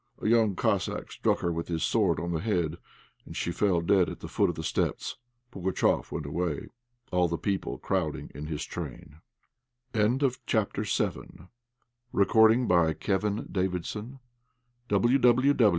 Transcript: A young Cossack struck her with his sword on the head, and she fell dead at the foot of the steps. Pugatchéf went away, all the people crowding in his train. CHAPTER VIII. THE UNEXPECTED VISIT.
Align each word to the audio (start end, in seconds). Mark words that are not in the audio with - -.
A 0.19 0.27
young 0.27 0.55
Cossack 0.55 1.11
struck 1.11 1.41
her 1.41 1.51
with 1.53 1.67
his 1.67 1.83
sword 1.83 2.19
on 2.19 2.31
the 2.31 2.39
head, 2.39 2.79
and 3.23 3.37
she 3.37 3.51
fell 3.51 3.81
dead 3.81 4.09
at 4.09 4.19
the 4.21 4.27
foot 4.27 4.49
of 4.49 4.55
the 4.55 4.63
steps. 4.63 5.17
Pugatchéf 5.53 6.11
went 6.11 6.25
away, 6.25 6.69
all 7.11 7.27
the 7.27 7.37
people 7.37 7.77
crowding 7.77 8.31
in 8.33 8.47
his 8.47 8.65
train. 8.65 9.17
CHAPTER 9.93 10.09
VIII. 10.81 11.47
THE 12.15 12.27
UNEXPECTED 13.13 15.11
VISIT. 15.11 15.61